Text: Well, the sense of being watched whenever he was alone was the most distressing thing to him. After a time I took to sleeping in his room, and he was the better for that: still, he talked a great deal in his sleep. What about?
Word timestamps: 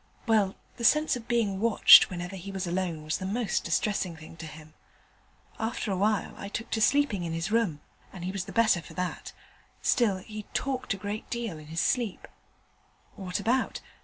Well, 0.25 0.55
the 0.77 0.83
sense 0.83 1.15
of 1.15 1.27
being 1.27 1.59
watched 1.59 2.09
whenever 2.09 2.35
he 2.35 2.51
was 2.51 2.65
alone 2.65 3.03
was 3.03 3.19
the 3.19 3.25
most 3.27 3.63
distressing 3.63 4.15
thing 4.15 4.35
to 4.37 4.47
him. 4.47 4.73
After 5.59 5.91
a 5.91 5.95
time 5.95 6.33
I 6.37 6.49
took 6.49 6.71
to 6.71 6.81
sleeping 6.81 7.23
in 7.23 7.33
his 7.33 7.51
room, 7.51 7.81
and 8.11 8.25
he 8.25 8.31
was 8.31 8.45
the 8.45 8.51
better 8.51 8.81
for 8.81 8.95
that: 8.95 9.31
still, 9.83 10.17
he 10.17 10.47
talked 10.55 10.95
a 10.95 10.97
great 10.97 11.29
deal 11.29 11.59
in 11.59 11.67
his 11.67 11.81
sleep. 11.81 12.27
What 13.15 13.39
about? 13.39 13.79